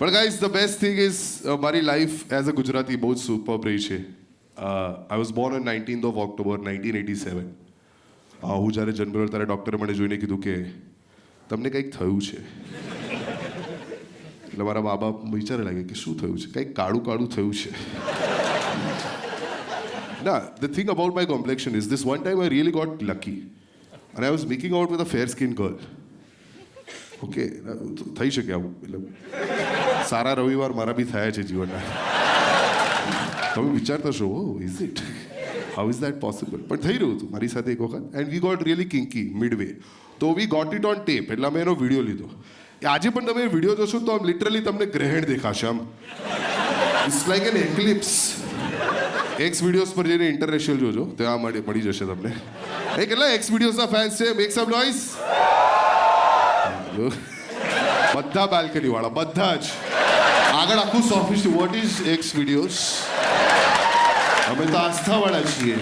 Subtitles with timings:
[0.00, 1.20] પણ guys the best thing is
[1.60, 3.96] મારી life as a Gujarati બહુ જ સુપર રહી છે
[4.56, 7.48] I was born on nineteenth of October nineteen eighty seven
[8.42, 10.54] હું જ્યારે જન્મ્યો ત્યારે ડૉક્ટરે મને જોઈને કીધું કે
[11.50, 12.38] તમને કંઈક થયું છે
[14.44, 17.70] એટલે મારા મા બાપ વિચારે લાગે કે શું થયું છે કંઈક કાળું કાળું થયું છે
[20.22, 23.38] ના the thing about my complexion is this one time I really got lucky
[23.94, 25.78] અને I was making out with a fair skin girl
[27.22, 27.44] okay
[28.18, 28.98] થઈ શકે આવું એટલે
[30.10, 31.82] સારા રવિવાર મારા બી થયા છે જીવનના.
[33.54, 35.02] તમે વિચારતા છો ઓ is it
[35.76, 38.64] how is that possible પણ થઈ રહ્યું હતું મારી સાથે એક વખત and we got
[38.68, 39.26] really kinky
[39.62, 39.68] midway
[40.22, 42.28] તો we got it on tape એટલે અમે એનો વીડિયો લીધો.
[42.94, 45.78] આજે પણ તમે વીડિયો જોશો તો આમ લિટરલી તમને ગ્રહણ દેખાશે આમ.
[47.06, 48.12] It's like an eclipse
[49.46, 52.30] X videos પર જઈને ઇન્ટરનેશનલ જોજો ત્યાં માટે મળી જશે તમને.
[53.00, 55.00] એ કેટલા એક્સ વિડીયોઝના ફેન્સ છે મેક સમ નોઈસ
[58.18, 59.74] બધા બાલ્કની વાળા બધા જ.
[60.54, 62.78] આગળ આખું સોફિસ વોટ ઇઝ એક્સ વિડીયોઝ
[64.50, 65.78] અમે તો આસ્થાવાળા છીએ.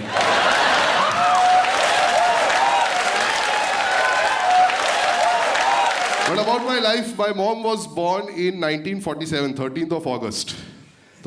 [6.29, 10.51] But about my life, my mom was born in 1947, 13th of August.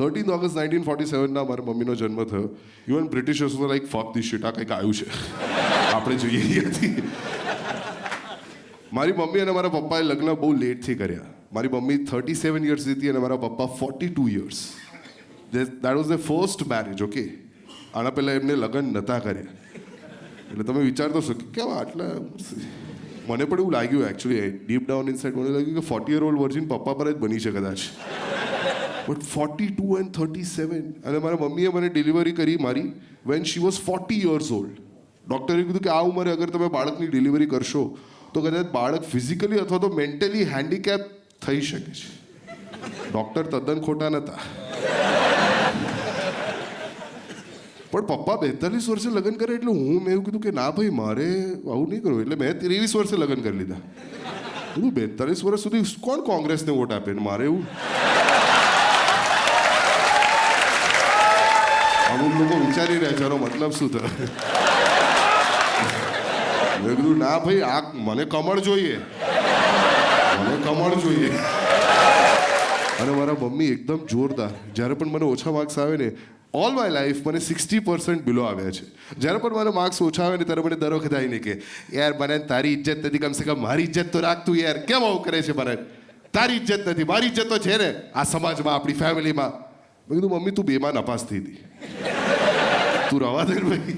[0.01, 2.49] 13th August nineteen forty સેવનના મારા મમ્મીનો જન્મ થયો.
[2.87, 5.07] Even Britishers like fuck the shit આ કંઈક આવ્યું છે.
[5.93, 7.11] આપણે જોઈએ હતી.
[8.93, 11.29] મારી મમ્મી અને મારા પપ્પાએ લગ્ન બહુ લેટથી કર્યા.
[11.53, 14.59] મારી મમ્મી થર્ટી સેવન યર્સ હતી અને મારા પપ્પા forty two years
[15.53, 17.23] that was the first marriage okay
[17.95, 19.55] આના પહેલાં એમને લગ્ન નહોતા કર્યા.
[20.51, 22.11] એટલે તમે વિચારતો છો કે કેમ આટલા
[23.29, 26.67] મને પણ એવું લાગ્યું એકચ્યુઅલી ડીપ ડાઉન ઇનસાઇડ મને લાગ્યું કે ફોર્ટી યર ઓલ્ડ વર્જિન
[26.67, 27.79] પપ્પા પર જ બની છે કદાચ.
[29.07, 32.87] But forty two and thirty seven અને મારા મમ્મીએ મને ડિલિવરી કરી મારી
[33.27, 34.75] when she was forty years old
[35.27, 37.97] ડૉક્ટરે કીધું કે આ ઉંમરે અગર તમે બાળકની ડિલિવરી કરશો
[38.33, 41.01] તો કદાચ બાળક ફિઝિકલી અથવા તો મેન્ટલી હેન્ડીકેપ
[41.45, 42.07] થઈ શકે છે.
[43.11, 44.41] ડૉક્ટર તદ્દન ખોટા નહોતા
[47.91, 51.27] પણ પપ્પા બેતાલીસ વર્ષે લગ્ન કરે એટલે હું મેં એવું કીધું કે ના ભાઈ, મારે
[51.71, 52.21] આવું નહીં કરવું.
[52.25, 53.81] એટલે મેં ત્રેવીસ વર્ષે લગ્ન કરી લીધા.
[54.77, 57.65] હું બેતાલીસ વર્ષ સુધી કોણ કોંગ્રેસને વોટ આપે ને મારે એવું?
[62.13, 64.70] અમુક લોકો વિચારી રહ્યા છે મતલબ શું થયો?
[66.83, 68.97] મેં કીધું, ના ભાઈ, આ મને કમળ જોઈએ.
[70.41, 71.31] મને કમળ જોઈએ.
[73.01, 74.49] અને મારા મમ્મી એકદમ જોરદાર.
[74.75, 76.11] જ્યારે પણ મને ઓછા માર્ક્સ આવે ને
[76.53, 78.85] ઓલ માય લાઈફ મને સિક્સટી પર્સન્ટ બિલો આવ્યા છે.
[79.17, 81.61] જ્યારે પણ મારા માર્ક્સ ઓછા આવે ને, ત્યારે મને દર વખત આવીને કે,
[81.93, 84.77] યાર, મને તારી ઇજ્જત નથી, કમસે કમ મારી ઇજ્જત તો રાખતું યાર.
[84.77, 85.75] કેમ આવું કરે છે મને
[86.33, 90.19] તારી ઇજ્જત નથી, મારી ઇજ્જત તો છે ને, આ સમાજમાં, આપણી ફેમિલીમાં મેં.
[90.19, 91.57] કીધું, મમ્મી, તું બેમાં નપાસ થઈ હતી
[93.09, 93.97] તું રવા દે ભાઈ.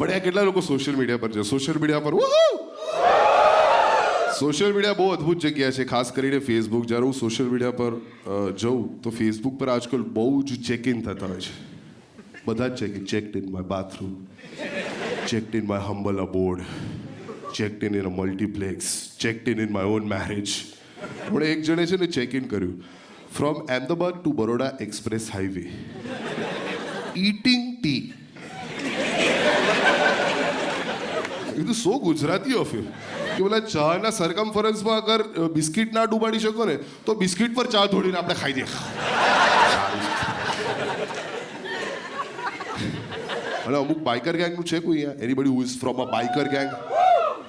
[0.00, 1.42] પણ આ કેટલા લોકો સોશિયલ મીડિયા પર છે?
[1.48, 2.12] સોશિયલ મીડિયા પર
[4.38, 5.84] સોશિયલ મીડિયા બહુ અદ્ભુત જગ્યા છે.
[5.90, 7.92] ખાસ કરીને ફેસબુક જ્યારે હું સોશિયલ મીડિયા પર
[8.62, 11.52] જઉં, તો ફેસબુક પર આજકાલ બહુ જ ચેક ઇન થતા હોય છે.
[12.46, 14.14] બધા જ check in check in my bathroom
[15.26, 16.62] check in my humble abode
[17.54, 18.86] check in in a multiplex
[19.18, 20.48] check in in my own marriage
[21.28, 22.76] પણ એક જણે છે ને ચેક ઇન કર્યું
[23.36, 25.64] from Ahmedabad to Baroda express highway
[27.16, 27.60] eating
[31.60, 32.84] tea કીધું so Gujarati of you
[33.36, 35.20] કે બોલા, ચાના સરકમફરન્સમાં અગર
[35.56, 36.76] બિસ્કિટ ના ડૂબાડી શકો ને,
[37.06, 38.64] તો બિસ્કિટ પર ચા ધોડીને આપણે ખાઈ દે.
[43.66, 45.22] અને અમુક બાઇકર ગેંગનું છે કોઈ અહીંયા?
[45.24, 46.70] Anybody who is from a biker gang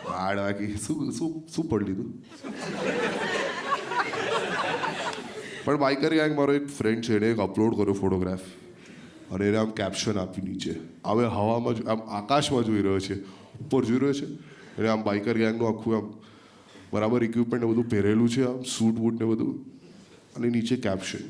[0.07, 2.09] હાડ બાકી શું શું શું પડી લીધું?
[5.65, 8.47] પણ બાઇકર ગેંગ મારો એક ફ્રેન્ડ છે, એને એક અપલોડ કર્યો ફોટોગ્રાફ
[9.31, 10.73] અને એને આમ કેપ્શન આપ્યું નીચે.
[11.05, 13.17] હવે હવામાં આમ આકાશમાં જોઈ રહ્યો છે.
[13.61, 14.27] ઉપર જોઈ રહ્યો છે.
[14.71, 16.07] એટલે આમ બાઇકર ગેંગનું આખું આમ
[16.93, 19.53] બરાબર ઇક્વિપમેન્ટ બધું પહેરેલું છે, આમ સૂટ બૂટ ને બધું.
[20.35, 21.25] અને નીચે caption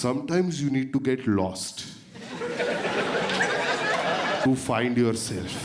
[0.00, 1.76] sometimes you need to get lost
[4.40, 4.98] to find
[5.28, 5.62] yourself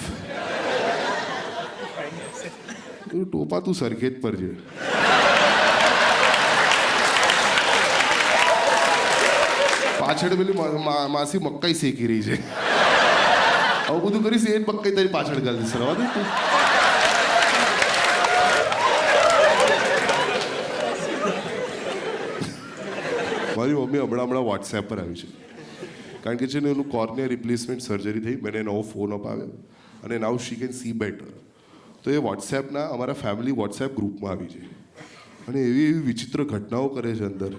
[3.07, 4.49] ટોપા તું સરખેજ પર છે.
[9.99, 10.57] પાછળ પેલી
[11.15, 12.35] માસી મકાઈ શેકી રહી છે.
[13.89, 15.79] આવું બધું કરીશ, એ જ મકાઈ તારી પાછળ ગાલી દીશે.
[15.79, 16.25] રવા દે તું.
[23.57, 25.27] મારી મમ્મી હમણાં હમણાં વોટ્સએપ પર આવી છે.
[26.23, 29.47] કારણ કે છે ને, એનું કોર્નિયા રિપ્લેસમેન્ટ સર્જરી થઈ, મેં એને નવો ફોન અપાવ્યો
[30.03, 31.25] અને now she can see better
[32.03, 34.61] તો એ વોટ્સએપના અમારા ફેમિલી વોટ્સએપ ગ્રુપમાં આવી છે.
[35.47, 37.53] અને એવી એવી વિચિત્ર ઘટનાઓ કરે છે અંદર.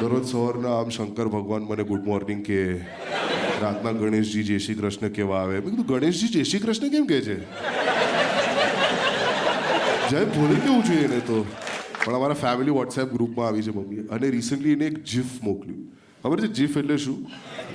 [0.00, 2.60] દરરોજ સવારના આમ શંકર ભગવાન મને ગુડ મોર્નિંગ કે
[3.62, 5.60] રાતના ગણેશજી જય શ્રી કૃષ્ણ કેવા આવે?
[5.60, 7.36] મેં કીધું, ગણેશજી જય શ્રી કૃષ્ણ કેમ કહે છે?
[10.10, 11.44] જય ભોલે કેવું જોઈએ એને તો?
[12.04, 13.96] પણ અમારા ફેમિલી વોટ્સએપ ગ્રુપમાં આવી છે મમ્મી.
[13.96, 15.86] અને રિસન્ટલી એને એક જીફ મોકલ્યું.
[16.22, 17.26] ખબર છે જીફ એટલે શું?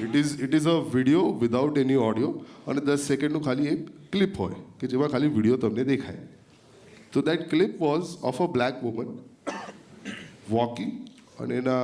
[0.03, 2.31] It is it is a video without any audio
[2.67, 6.17] અને દસ સેકન્ડનું ખાલી એક ક્લિપ હોય, કે જેમાં ખાલી વીડિયો તમને દેખાય.
[7.13, 9.17] તો that clip was of a black woman
[10.49, 10.91] walking
[11.39, 11.81] અને એના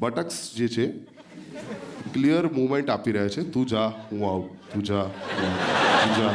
[0.00, 0.86] બટક્સ જે છે
[2.12, 3.42] ક્લિયર મુવમેન્ટ આપી રહ્યા છે.
[3.42, 4.60] તું જા, હું આવું.
[4.72, 6.28] તું જા તું જા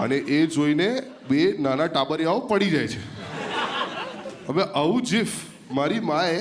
[0.00, 3.00] અને એ જોઈને બે નાના ટાબરિયાઓ પડી જાય છે.
[4.48, 5.28] હવે આવું જીફ
[5.70, 6.40] મારી માએ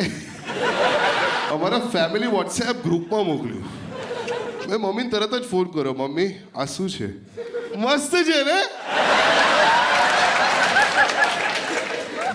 [1.52, 3.66] અમારા ફેમિલી વોટ્સએપ ગ્રુપમાં મોકલ્યું.
[4.70, 7.08] મેં મમ્મીને તરત જ ફોન કર્યો, મમ્મી, આ શું છે?
[7.78, 8.60] મસ્ત છે ને?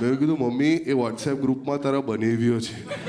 [0.02, 3.03] મેં કીધું, મમ્મી, એ વોટ્સએપ ગ્રુપમાં તારા બનેવ્યો છે.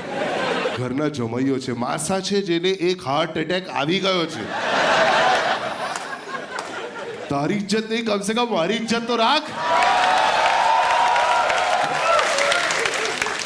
[0.76, 1.72] ઘરના જમાઈઓ છે.
[1.72, 4.44] માસા છે જેને એક હાર્ટ એટેક આવી ગયો છે.
[7.28, 9.42] તારી ઇજ્જત નહીં, કમસે કમ મારી ઇજ્જત તો રાખ.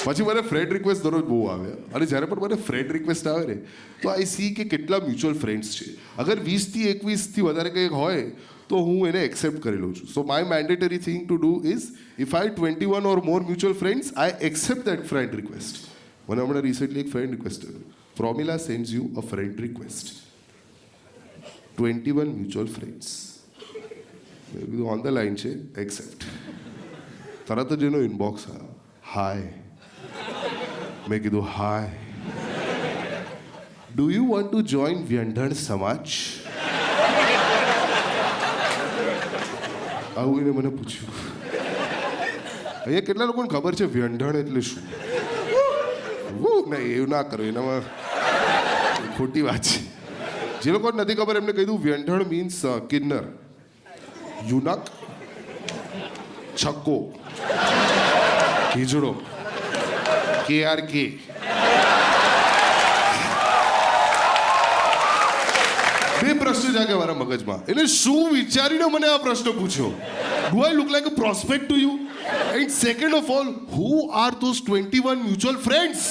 [0.05, 1.71] પછી મને ફ્રેન્ડ રિક્વેસ્ટ દરરોજ બહુ આવે.
[1.95, 3.55] અને જ્યારે પણ મને ફ્રેન્ડ રિક્વેસ્ટ આવે ને,
[4.03, 5.91] તો આઈ સી કે કેટલા મ્યુચ્યુઅલ ફ્રેન્ડ્સ છે.
[6.19, 8.23] અગર વીસથી એકવીસથી વધારે કંઈક હોય,
[8.69, 10.09] તો હું એને એક્સેપ્ટ કરી લઉં છું.
[10.15, 11.83] So my mandatory thing to do is
[12.19, 16.00] if I twenty one or more mutual friends I accept that friend request
[16.31, 17.87] મને હમણાં રિસેન્ટલી એક ફ્રેન્ડ રિક્વેસ્ટ કર્યું
[18.17, 20.11] Promila sends you a friend request
[21.73, 23.09] twenty one mutual friends
[24.53, 26.29] બધું on the line છે accept
[27.49, 28.47] તરત જ એનો inbox
[29.09, 29.51] hi
[31.09, 31.91] મેં કીધું hi
[33.91, 36.17] do you want to join વ્યંઢણ સમાજ
[40.17, 41.15] આવું એને મને પૂછ્યું
[42.81, 45.10] અહીંયા કેટલા લોકોને ખબર છે વ્યંઢણ એટલે શું
[46.73, 47.83] નહીં, એવું ના કરો, એનામાં
[49.17, 49.81] ખોટી વાત છે.
[50.63, 52.59] જે લોકોને નથી ખબર, એમને કહી દઉં વ્યંઢણ મીન્સ
[52.91, 53.25] કિન્નર.
[54.51, 54.85] યુનક,
[56.57, 56.97] છક્કો,
[58.73, 59.13] ખીજડો
[60.47, 61.05] કે આર કે
[66.21, 67.61] બે પ્રશ્ન જાગે મારા મગજમાં.
[67.69, 69.93] એટલે શું વિચારીને મને આ પ્રશ્ન પૂછ્યો?
[70.51, 71.95] Do I look like a prospect to you
[72.54, 76.08] and second of all who are those twenty one mutual friends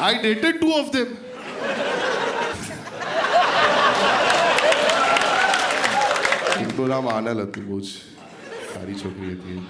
[0.00, 1.10] I dated two of them
[6.62, 7.88] એકનું નામ આનલ હતું બહુ જ
[8.70, 9.60] સારી છોકરી હતી